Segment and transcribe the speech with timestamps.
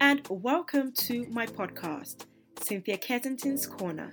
[0.00, 2.26] and welcome to my podcast,
[2.60, 4.12] Cynthia Kensington's Corner.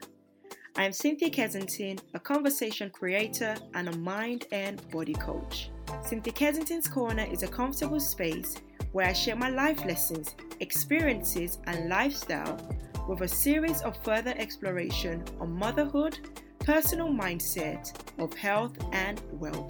[0.76, 5.70] I am Cynthia Kensington, a conversation creator and a mind and body coach.
[6.06, 8.56] Cynthia Kensington's Corner is a comfortable space
[8.92, 12.58] where I share my life lessons, experiences, and lifestyle
[13.08, 16.20] with a series of further exploration on motherhood,
[16.60, 19.64] personal mindset, of health, and well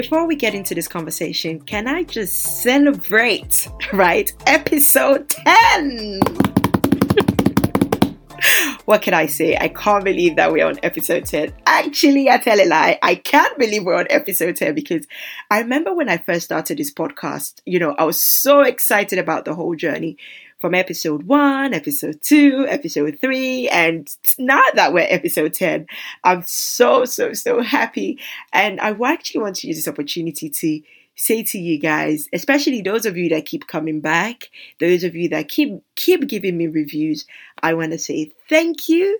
[0.00, 4.32] Before we get into this conversation, can I just celebrate, right?
[4.46, 6.20] Episode 10!
[8.86, 9.58] what can I say?
[9.58, 11.52] I can't believe that we're on episode 10.
[11.66, 12.98] Actually, I tell a lie.
[13.02, 15.06] I can't believe we're on episode 10 because
[15.50, 19.44] I remember when I first started this podcast, you know, I was so excited about
[19.44, 20.16] the whole journey
[20.60, 25.86] from episode one, episode two, episode three, and now that we're episode 10,
[26.22, 28.20] I'm so, so, so happy.
[28.52, 30.80] And I actually want to use this opportunity to
[31.16, 34.50] say to you guys, especially those of you that keep coming back,
[34.80, 37.24] those of you that keep keep giving me reviews,
[37.62, 39.18] I want to say thank you,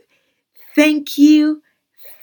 [0.74, 1.62] thank you,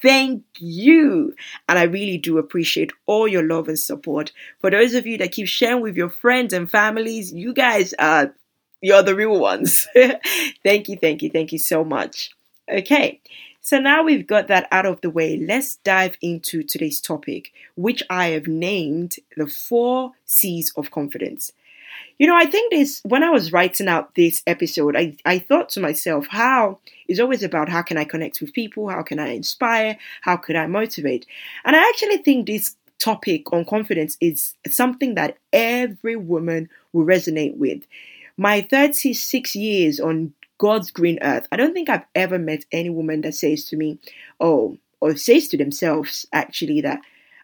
[0.02, 1.34] thank you.
[1.68, 4.32] And I really do appreciate all your love and support.
[4.62, 8.34] For those of you that keep sharing with your friends and families, you guys are
[8.82, 9.88] you're the real ones.
[10.64, 12.32] thank you, thank you, thank you so much.
[12.70, 13.22] Okay,
[13.62, 18.04] so now we've got that out of the way, let's dive into today's topic, which
[18.10, 21.52] I have named the four C's of confidence.
[22.20, 25.70] You know, I think this, when I was writing out this episode, I, I thought
[25.72, 28.90] to myself, how is always about how can I connect with people?
[28.90, 29.98] How can I inspire?
[30.22, 31.26] How could I motivate?
[31.64, 37.58] And I actually think this topic on confidence is something that every woman will resonate
[37.58, 37.84] with
[38.38, 43.22] my 36 years on God's green earth, I don't think I've ever met any woman
[43.22, 44.00] that says to me,
[44.40, 47.00] oh, or says to themselves actually that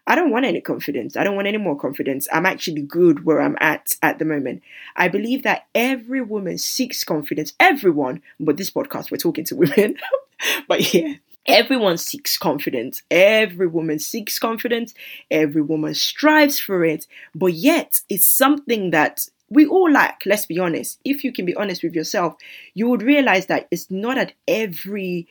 [0.06, 1.16] I don't want any confidence.
[1.16, 2.28] I don't want any more confidence.
[2.30, 4.62] I'm actually good where I'm at at the moment.
[4.96, 7.54] I believe that every woman seeks confidence.
[7.58, 9.96] Everyone, but this podcast, we're talking to women.
[10.68, 11.14] but yeah,
[11.46, 13.02] everyone seeks confidence.
[13.10, 14.92] Every woman seeks confidence.
[15.30, 17.06] Every woman strives for it.
[17.34, 21.00] But yet, it's something that we all lack, let's be honest.
[21.04, 22.36] If you can be honest with yourself,
[22.74, 25.28] you would realize that it's not at every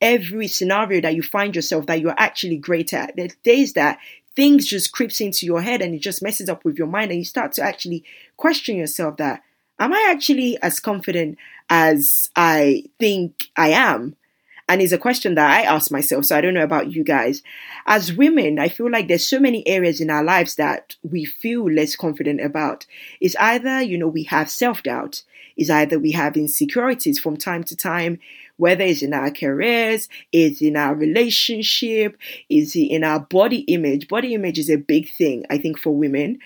[0.00, 3.14] every scenario that you find yourself that you're actually great at.
[3.16, 3.98] There's days that
[4.34, 7.18] things just creeps into your head and it just messes up with your mind and
[7.18, 8.04] you start to actually
[8.38, 9.42] question yourself that
[9.78, 11.36] am I actually as confident
[11.68, 14.16] as I think I am?
[14.70, 17.42] And it's a question that I ask myself, so I don't know about you guys.
[17.86, 21.68] As women, I feel like there's so many areas in our lives that we feel
[21.68, 22.86] less confident about.
[23.20, 25.24] It's either, you know, we have self doubt,
[25.56, 28.20] it's either we have insecurities from time to time,
[28.58, 32.16] whether it's in our careers, it's in our relationship,
[32.48, 34.06] is in our body image.
[34.06, 36.38] Body image is a big thing, I think, for women.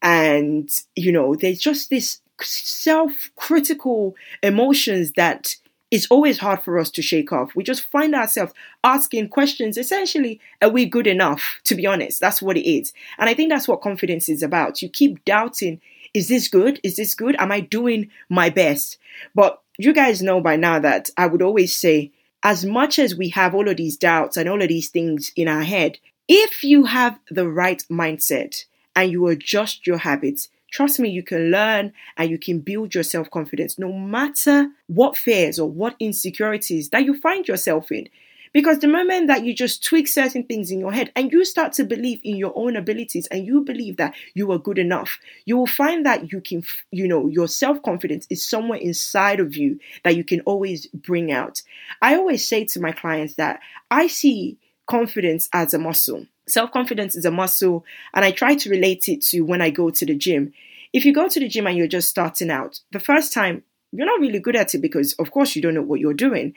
[0.00, 5.56] And, you know, there's just this self critical emotions that
[5.90, 7.54] it's always hard for us to shake off.
[7.54, 8.52] We just find ourselves
[8.84, 9.78] asking questions.
[9.78, 11.60] Essentially, are we good enough?
[11.64, 12.92] To be honest, that's what it is.
[13.18, 14.82] And I think that's what confidence is about.
[14.82, 15.80] You keep doubting
[16.14, 16.80] is this good?
[16.82, 17.36] Is this good?
[17.38, 18.98] Am I doing my best?
[19.34, 22.12] But you guys know by now that I would always say,
[22.42, 25.48] as much as we have all of these doubts and all of these things in
[25.48, 31.08] our head, if you have the right mindset and you adjust your habits, Trust me,
[31.08, 35.68] you can learn and you can build your self confidence no matter what fears or
[35.68, 38.08] what insecurities that you find yourself in.
[38.52, 41.72] Because the moment that you just tweak certain things in your head and you start
[41.74, 45.56] to believe in your own abilities and you believe that you are good enough, you
[45.56, 49.78] will find that you can, you know, your self confidence is somewhere inside of you
[50.04, 51.62] that you can always bring out.
[52.00, 56.26] I always say to my clients that I see confidence as a muscle.
[56.48, 59.90] Self confidence is a muscle, and I try to relate it to when I go
[59.90, 60.52] to the gym.
[60.92, 64.06] If you go to the gym and you're just starting out, the first time you're
[64.06, 66.54] not really good at it because, of course, you don't know what you're doing.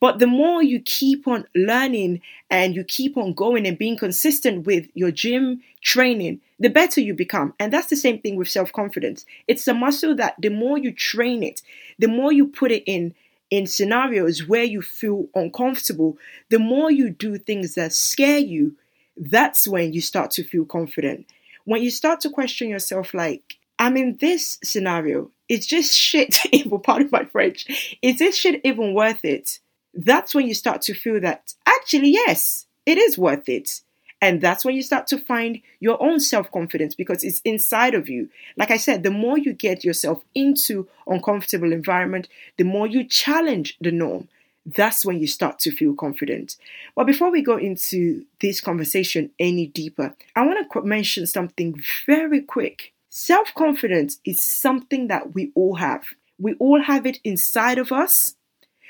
[0.00, 2.20] But the more you keep on learning
[2.50, 7.14] and you keep on going and being consistent with your gym training, the better you
[7.14, 7.54] become.
[7.58, 9.24] And that's the same thing with self confidence.
[9.48, 11.62] It's a muscle that the more you train it,
[11.98, 13.14] the more you put it in
[13.50, 18.74] in scenarios where you feel uncomfortable, the more you do things that scare you,
[19.16, 21.26] that's when you start to feel confident.
[21.64, 26.80] When you start to question yourself, like, I'm in this scenario, it's just shit, even
[26.80, 29.58] part of my French, is this shit even worth it?
[29.94, 33.80] That's when you start to feel that actually, yes, it is worth it.
[34.20, 38.08] And that's when you start to find your own self confidence because it's inside of
[38.08, 38.30] you.
[38.56, 43.76] Like I said, the more you get yourself into uncomfortable environment, the more you challenge
[43.80, 44.28] the norm.
[44.66, 46.56] That's when you start to feel confident.
[46.96, 52.40] But before we go into this conversation any deeper, I want to mention something very
[52.40, 52.92] quick.
[53.10, 56.04] Self confidence is something that we all have.
[56.38, 58.34] We all have it inside of us,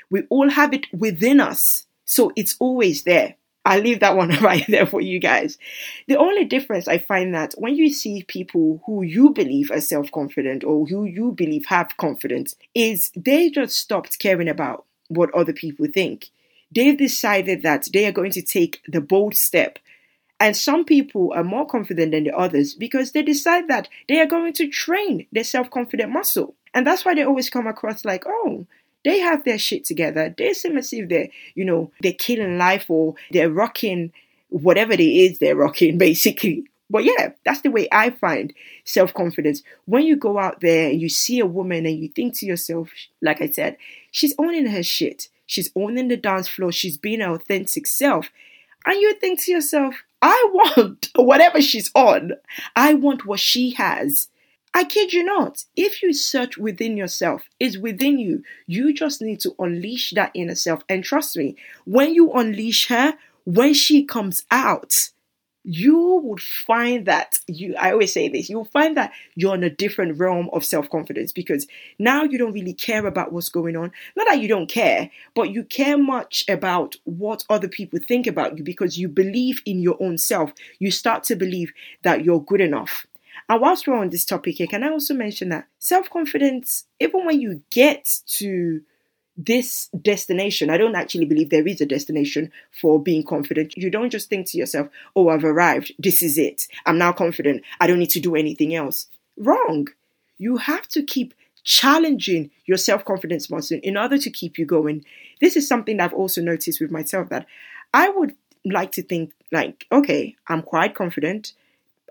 [0.09, 1.85] we all have it within us.
[2.05, 3.35] So it's always there.
[3.65, 5.57] I leave that one right there for you guys.
[6.07, 10.11] The only difference I find that when you see people who you believe are self
[10.11, 15.53] confident or who you believe have confidence, is they just stopped caring about what other
[15.53, 16.29] people think.
[16.73, 19.79] They've decided that they are going to take the bold step.
[20.39, 24.25] And some people are more confident than the others because they decide that they are
[24.25, 26.55] going to train their self confident muscle.
[26.73, 28.67] And that's why they always come across like, oh,
[29.05, 30.33] they have their shit together.
[30.37, 34.11] They seem as if they're, you know, they're killing life or they're rocking
[34.49, 36.65] whatever it is they're rocking, basically.
[36.89, 38.53] But yeah, that's the way I find
[38.83, 39.63] self confidence.
[39.85, 42.89] When you go out there and you see a woman and you think to yourself,
[43.21, 43.77] like I said,
[44.15, 45.27] she's owning her shit.
[45.45, 46.71] She's owning the dance floor.
[46.71, 48.31] She's being her authentic self.
[48.85, 52.31] And you think to yourself, I want whatever she's on.
[52.77, 54.29] I want what she has.
[54.73, 55.65] I kid you not.
[55.75, 58.41] If you search within yourself, it's within you.
[58.67, 60.81] You just need to unleash that inner self.
[60.87, 65.09] And trust me, when you unleash her, when she comes out,
[65.65, 69.69] you would find that you i always say this you'll find that you're in a
[69.69, 71.65] different realm of self-confidence because
[71.97, 73.91] now you don't really care about what's going on.
[74.15, 78.57] Not that you don't care but you care much about what other people think about
[78.57, 80.53] you because you believe in your own self.
[80.79, 81.73] You start to believe
[82.03, 83.07] that you're good enough.
[83.49, 87.41] And whilst we're on this topic here can i also mention that self-confidence even when
[87.41, 88.81] you get to
[89.37, 93.75] this destination, I don't actually believe there is a destination for being confident.
[93.75, 95.91] You don't just think to yourself, oh, I've arrived.
[95.99, 96.67] This is it.
[96.85, 97.63] I'm now confident.
[97.79, 99.07] I don't need to do anything else.
[99.37, 99.87] Wrong.
[100.37, 101.33] You have to keep
[101.63, 105.03] challenging your self confidence muscle in order to keep you going.
[105.41, 107.45] This is something that I've also noticed with myself that
[107.93, 111.53] I would like to think, like, okay, I'm quite confident.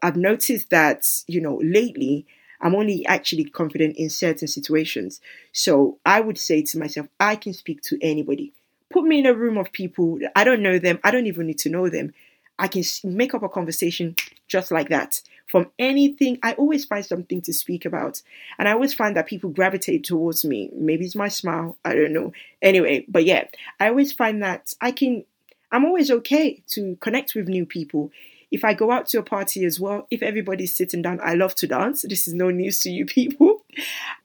[0.03, 2.27] I've noticed that, you know, lately
[2.61, 5.21] I'm only actually confident in certain situations.
[5.53, 8.53] So I would say to myself, I can speak to anybody.
[8.91, 11.59] Put me in a room of people, I don't know them, I don't even need
[11.61, 12.13] to know them.
[12.59, 14.15] I can make up a conversation
[14.47, 15.21] just like that.
[15.49, 18.23] From anything, I always find something to speak about.
[18.59, 20.71] And I always find that people gravitate towards me.
[20.73, 22.33] Maybe it's my smile, I don't know.
[22.63, 23.45] Anyway, but yeah,
[23.81, 25.25] I always find that I can,
[25.73, 28.13] I'm always okay to connect with new people
[28.55, 31.57] if I go out to a party as well, if everybody's sitting down, I love
[31.57, 32.03] to dance.
[32.03, 33.63] This is no news to you people.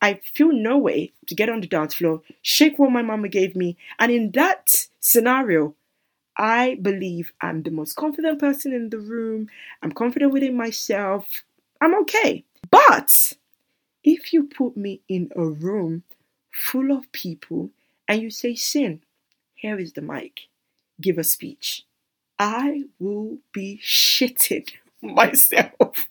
[0.03, 3.55] I feel no way to get on the dance floor, shake what my mama gave
[3.55, 5.73] me, and in that scenario,
[6.37, 9.49] I believe I'm the most confident person in the room.
[9.81, 11.43] I'm confident within myself.
[11.81, 12.45] I'm okay.
[12.69, 13.33] But
[14.03, 16.03] if you put me in a room
[16.53, 17.71] full of people
[18.07, 19.01] and you say, Sin,
[19.55, 20.47] here is the mic,
[21.01, 21.83] give a speech.
[22.39, 24.69] I will be shitting
[25.01, 26.07] myself.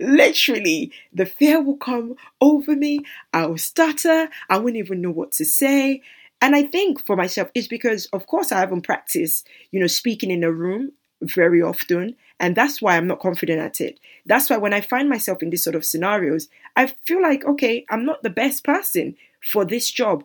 [0.00, 3.00] Literally, the fear will come over me.
[3.32, 4.28] I will stutter.
[4.50, 6.02] I wouldn't even know what to say.
[6.40, 10.30] And I think for myself, it's because, of course, I haven't practiced, you know, speaking
[10.30, 12.16] in a room very often.
[12.40, 14.00] And that's why I'm not confident at it.
[14.26, 17.84] That's why when I find myself in these sort of scenarios, I feel like, okay,
[17.88, 19.16] I'm not the best person
[19.52, 20.24] for this job.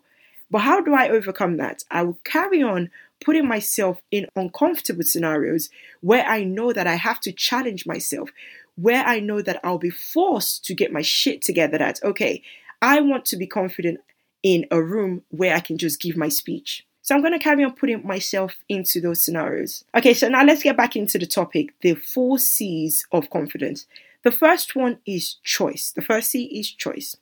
[0.49, 1.83] But how do I overcome that?
[1.91, 2.89] I will carry on
[3.23, 5.69] putting myself in uncomfortable scenarios
[6.01, 8.29] where I know that I have to challenge myself,
[8.75, 12.43] where I know that I'll be forced to get my shit together that, okay,
[12.81, 13.99] I want to be confident
[14.43, 16.85] in a room where I can just give my speech.
[17.01, 19.85] So I'm going to carry on putting myself into those scenarios.
[19.95, 23.87] Okay, so now let's get back into the topic the four C's of confidence.
[24.23, 25.91] The first one is choice.
[25.91, 27.15] The first C is choice.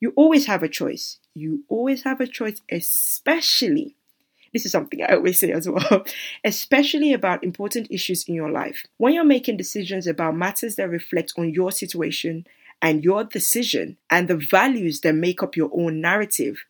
[0.00, 1.18] You always have a choice.
[1.34, 3.96] You always have a choice, especially
[4.58, 6.04] this is something I always say as well,
[6.44, 8.84] especially about important issues in your life.
[8.96, 12.44] When you're making decisions about matters that reflect on your situation
[12.82, 16.64] and your decision and the values that make up your own narrative,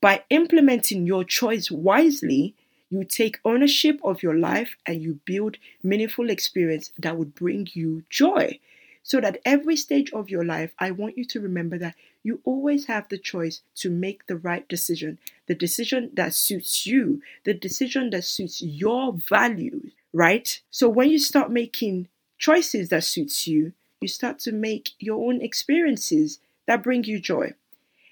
[0.00, 2.56] by implementing your choice wisely,
[2.90, 8.02] you take ownership of your life and you build meaningful experience that would bring you
[8.10, 8.58] joy.
[9.02, 12.86] So that every stage of your life, I want you to remember that you always
[12.86, 18.10] have the choice to make the right decision, the decision that suits you, the decision
[18.10, 20.60] that suits your values, right?
[20.70, 25.40] So when you start making choices that suits you, you start to make your own
[25.40, 27.54] experiences that bring you joy.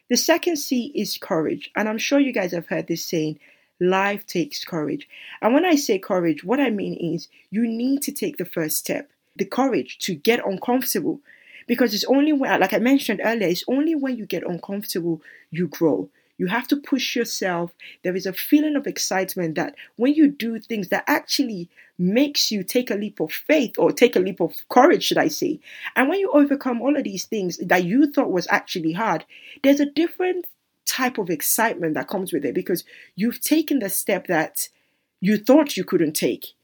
[0.09, 3.39] The second C is courage, and I'm sure you guys have heard this saying,
[3.81, 5.09] life takes courage.
[5.43, 8.79] And when I say courage, what I mean is you need to take the first
[8.79, 11.21] step the courage to get uncomfortable.
[11.67, 15.67] Because it's only when, like I mentioned earlier, it's only when you get uncomfortable you
[15.67, 16.09] grow.
[16.39, 17.73] You have to push yourself.
[18.03, 22.63] There is a feeling of excitement that when you do things that actually makes you
[22.63, 25.61] take a leap of faith or take a leap of courage, should I say.
[25.97, 29.25] And when you overcome all of these things that you thought was actually hard,
[29.63, 30.47] there's a different
[30.85, 32.85] type of excitement that comes with it because
[33.17, 34.69] you've taken the step that
[35.21, 36.55] you thought you couldn't take.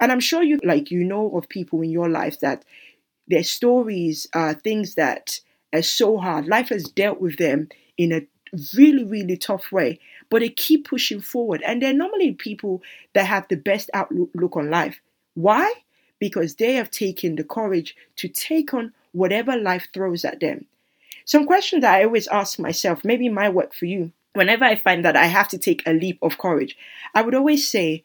[0.00, 2.64] And I'm sure you like you know of people in your life that
[3.28, 5.40] their stories are things that
[5.72, 6.48] are so hard.
[6.48, 8.26] Life has dealt with them in a
[8.74, 11.62] really, really tough way, but they keep pushing forward.
[11.64, 12.82] And they're normally people
[13.14, 15.00] that have the best outlook on life.
[15.34, 15.72] Why?
[16.18, 20.66] Because they have taken the courage to take on whatever life throws at them.
[21.24, 24.12] Some questions that I always ask myself, maybe might work for you.
[24.32, 26.76] Whenever I find that I have to take a leap of courage,
[27.14, 28.04] I would always say,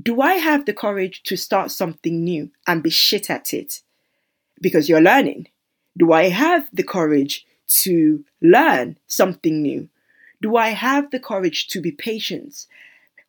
[0.00, 3.80] Do I have the courage to start something new and be shit at it?
[4.60, 5.48] Because you're learning.
[5.96, 7.46] Do I have the courage
[7.82, 9.88] to learn something new?
[10.42, 12.66] Do I have the courage to be patient?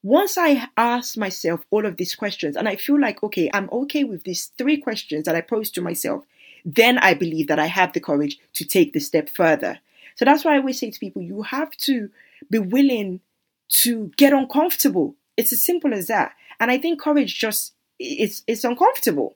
[0.04, 4.04] Once I ask myself all of these questions and I feel like, okay, I'm okay
[4.04, 6.26] with these three questions that I pose to myself,
[6.66, 9.80] then I believe that I have the courage to take the step further.
[10.16, 12.10] So that's why I always say to people, you have to
[12.50, 13.22] be willing
[13.70, 15.16] to get uncomfortable.
[15.42, 16.34] It's as simple as that.
[16.60, 19.36] And I think courage just it's it's uncomfortable.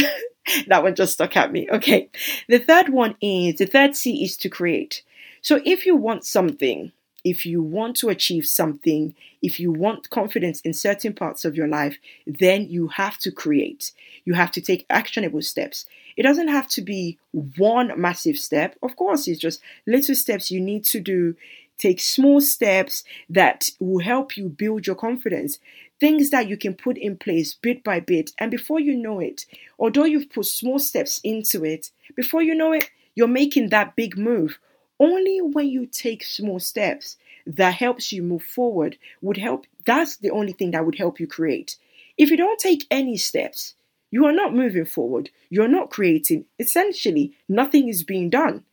[0.68, 1.70] that one just stuck at me.
[1.72, 2.10] Okay.
[2.50, 5.04] The third one is the third C is to create.
[5.42, 6.92] So if you want something,
[7.24, 11.68] if you want to achieve something, if you want confidence in certain parts of your
[11.68, 11.98] life,
[12.28, 13.92] then you have to create.
[14.26, 15.86] You have to take actionable steps.
[16.18, 17.18] It doesn't have to be
[17.58, 18.76] one massive step.
[18.84, 21.36] Of course, it's just little steps you need to do.
[21.82, 25.58] Take small steps that will help you build your confidence
[26.00, 28.30] things that you can put in place bit by bit.
[28.38, 29.48] And before you know it,
[29.80, 34.16] although you've put small steps into it, before you know it, you're making that big
[34.16, 34.60] move.
[35.00, 39.66] Only when you take small steps that helps you move forward would help.
[39.84, 41.78] That's the only thing that would help you create.
[42.16, 43.74] If you don't take any steps,
[44.12, 45.32] you are not moving forward.
[45.50, 46.46] You're not creating.
[46.60, 48.66] Essentially, nothing is being done.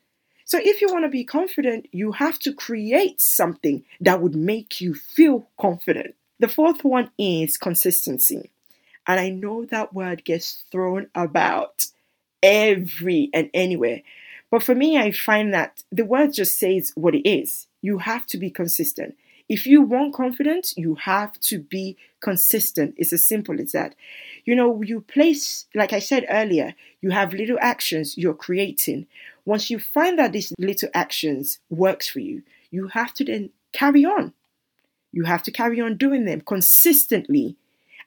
[0.48, 4.80] So, if you want to be confident, you have to create something that would make
[4.80, 6.14] you feel confident.
[6.38, 8.50] The fourth one is consistency.
[9.06, 11.88] And I know that word gets thrown about
[12.42, 14.00] every and anywhere.
[14.50, 17.66] But for me, I find that the word just says what it is.
[17.82, 19.16] You have to be consistent.
[19.50, 22.94] If you want confidence, you have to be consistent.
[22.96, 23.94] It's as simple as that.
[24.46, 29.06] You know, you place, like I said earlier, you have little actions you're creating.
[29.48, 34.04] Once you find that these little actions works for you, you have to then carry
[34.04, 34.34] on.
[35.10, 37.56] You have to carry on doing them consistently.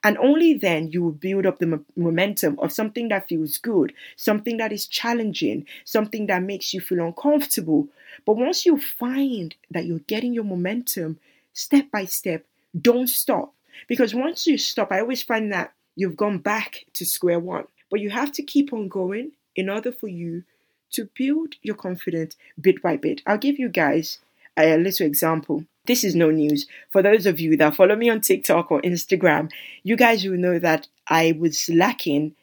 [0.04, 4.56] And only then you will build up the momentum of something that feels good, something
[4.58, 7.88] that is challenging, something that makes you feel uncomfortable.
[8.24, 11.18] But once you find that you're getting your momentum
[11.54, 12.44] step by step,
[12.80, 13.52] don't stop.
[13.88, 17.64] Because once you stop, I always find that you've gone back to square one.
[17.90, 20.44] But you have to keep on going in order for you
[20.92, 23.22] to build your confidence bit by bit.
[23.26, 24.18] I'll give you guys
[24.56, 25.64] a little example.
[25.86, 26.66] This is no news.
[26.90, 29.50] For those of you that follow me on TikTok or Instagram,
[29.82, 32.34] you guys will know that I was lacking.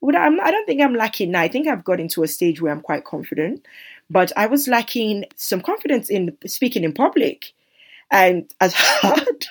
[0.00, 1.42] Well, I'm, I don't think I'm lacking now.
[1.42, 3.66] I think I've got into a stage where I'm quite confident,
[4.08, 7.52] but I was lacking some confidence in speaking in public.
[8.10, 9.46] And as hard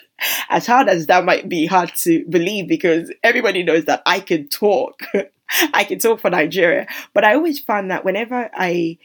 [0.49, 4.47] as hard as that might be hard to believe because everybody knows that I can
[4.47, 5.03] talk.
[5.73, 6.87] I can talk for Nigeria.
[7.13, 8.97] But I always found that whenever I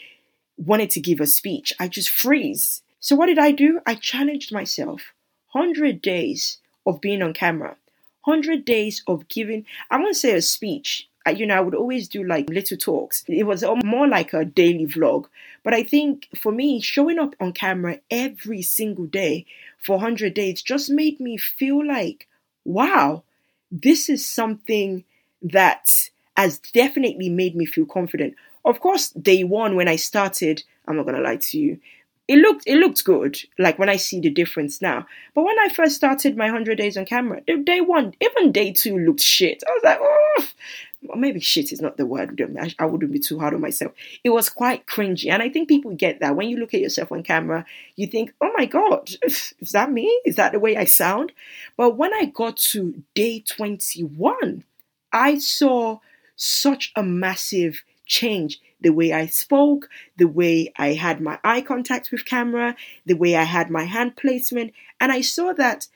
[0.56, 2.82] wanted to give a speech, I just freeze.
[3.00, 3.80] So what did I do?
[3.86, 5.12] I challenged myself.
[5.52, 7.76] 100 days of being on camera.
[8.24, 11.08] 100 days of giving, I won't say a speech.
[11.34, 13.24] you know, I would always do like little talks.
[13.28, 15.26] It was more like a daily vlog.
[15.62, 19.46] But I think for me, showing up on camera every single day
[19.78, 22.28] for 100 days just made me feel like,
[22.64, 23.22] wow,
[23.70, 25.04] this is something
[25.42, 28.34] that has definitely made me feel confident.
[28.64, 31.80] Of course, day one when I started, I'm not gonna lie to you,
[32.26, 35.06] it looked it looked good like when i see the difference now.
[35.34, 38.98] But when i first started my 100 days on camera day one even day two
[38.98, 39.62] looked shit.
[39.66, 42.40] I was like oh maybe shit is not the word
[42.78, 43.92] I, wouldn't be too hard on myself.
[44.24, 46.36] It was quite cringy and i think people get that.
[46.36, 50.20] When you look at yourself on camera you think oh my god is that me?
[50.24, 51.32] Is that the way i sound?
[51.76, 54.64] But when i got to day 21
[55.12, 55.98] i saw
[56.36, 62.10] such a massive change the way I spoke, the way I had my eye contact
[62.10, 62.76] with camera,
[63.06, 65.88] the way I had my hand placement, and I saw that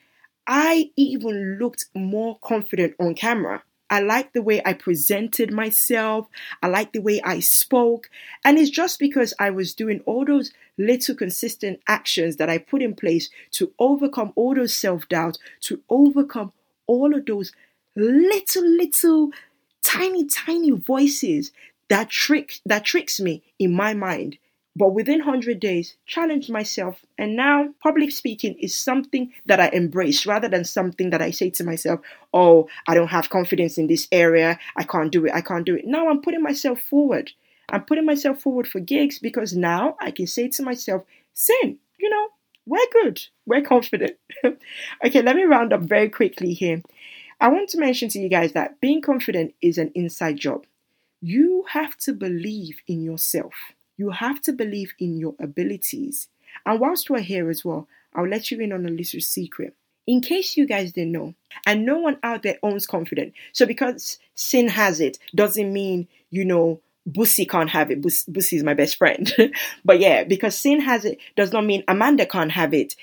[0.47, 3.63] I even looked more confident on camera.
[3.91, 6.27] I like the way I presented myself.
[6.61, 8.09] I like the way I spoke.
[8.45, 12.81] And it's just because I was doing all those little consistent actions that I put
[12.81, 16.53] in place to overcome all those self doubts, to overcome
[16.85, 17.51] all of those
[17.95, 19.31] little, little,
[19.89, 21.51] tiny, tiny voices
[21.89, 24.37] that trick that tricks me in my mind.
[24.75, 27.03] But within 100 days, challenge myself.
[27.17, 31.49] And now, public speaking is something that I embrace rather than something that I say
[31.49, 31.99] to myself,
[32.33, 34.59] oh, I don't have confidence in this area.
[34.77, 35.33] I can't do it.
[35.33, 35.85] I can't do it.
[35.85, 37.31] Now I'm putting myself forward.
[37.67, 41.03] I'm putting myself forward for gigs because now I can say to myself,
[41.33, 42.27] Sin, you know,
[42.65, 43.19] we're good.
[43.45, 44.17] We're confident.
[44.45, 46.83] okay, let me round up very quickly here.
[47.39, 50.65] I want to mention to you guys that being confident is an inside job.
[51.21, 53.53] You have to believe in yourself.
[53.97, 56.27] You have to believe in your abilities.
[56.65, 59.75] And whilst we're here as well, I'll let you in on a little secret.
[60.07, 61.35] In case you guys didn't know,
[61.67, 63.33] and no one out there owns confidence.
[63.53, 68.01] So because Sin has it doesn't mean, you know, Bussy can't have it.
[68.01, 69.31] Bus- Bussy is my best friend.
[69.85, 72.95] but yeah, because Sin has it does not mean Amanda can't have it.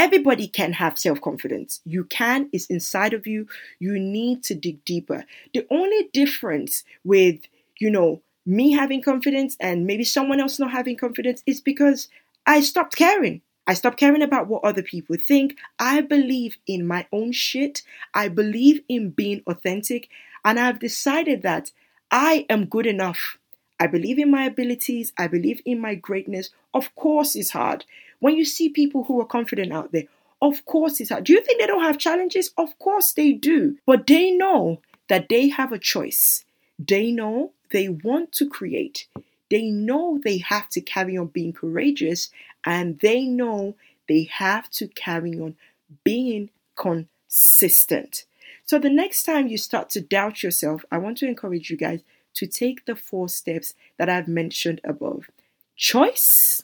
[0.00, 1.82] Everybody can have self confidence.
[1.84, 3.46] You can, it's inside of you.
[3.80, 5.26] You need to dig deeper.
[5.52, 7.40] The only difference with,
[7.78, 12.08] you know, me having confidence and maybe someone else not having confidence is because
[12.46, 13.42] I stopped caring.
[13.66, 15.58] I stopped caring about what other people think.
[15.78, 17.82] I believe in my own shit.
[18.14, 20.08] I believe in being authentic.
[20.46, 21.72] And I've decided that
[22.10, 23.36] I am good enough.
[23.78, 25.12] I believe in my abilities.
[25.18, 26.48] I believe in my greatness.
[26.72, 27.84] Of course, it's hard.
[28.20, 30.04] When you see people who are confident out there,
[30.40, 31.24] of course it's hard.
[31.24, 32.52] Do you think they don't have challenges?
[32.56, 33.76] Of course they do.
[33.86, 36.44] But they know that they have a choice.
[36.78, 39.06] They know they want to create.
[39.50, 42.30] They know they have to carry on being courageous
[42.64, 43.74] and they know
[44.08, 45.56] they have to carry on
[46.04, 48.24] being consistent.
[48.64, 52.00] So the next time you start to doubt yourself, I want to encourage you guys
[52.34, 55.28] to take the four steps that I've mentioned above
[55.76, 56.62] choice,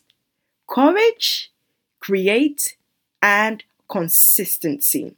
[0.66, 1.50] courage,
[2.00, 2.76] create,
[3.22, 5.14] and consistency.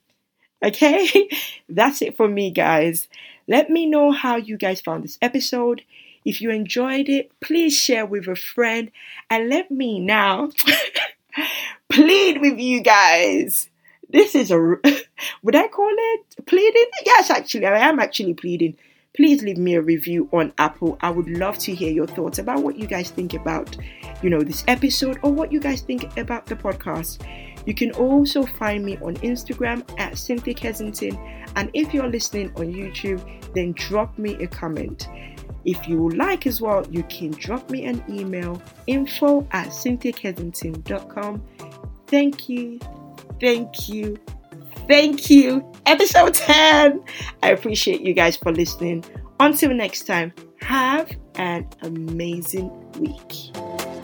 [0.64, 1.28] Okay,
[1.68, 3.08] that's it for me, guys.
[3.46, 5.82] Let me know how you guys found this episode.
[6.24, 8.90] If you enjoyed it, please share with a friend
[9.30, 10.50] and let me now
[11.88, 13.70] plead with you guys.
[14.10, 14.58] This is a,
[15.42, 16.90] would I call it pleading?
[17.06, 18.76] Yes, actually, I am actually pleading
[19.18, 20.96] please leave me a review on Apple.
[21.00, 23.76] I would love to hear your thoughts about what you guys think about,
[24.22, 27.24] you know, this episode or what you guys think about the podcast.
[27.66, 31.18] You can also find me on Instagram at Cynthia Kensington.
[31.56, 33.22] And if you're listening on YouTube,
[33.54, 35.08] then drop me a comment.
[35.64, 41.42] If you like as well, you can drop me an email info at cynthiakensington.com.
[42.06, 42.78] Thank you,
[43.38, 44.18] thank you,
[44.88, 45.70] Thank you.
[45.84, 47.04] Episode 10.
[47.42, 49.04] I appreciate you guys for listening.
[49.38, 53.97] Until next time, have an amazing week.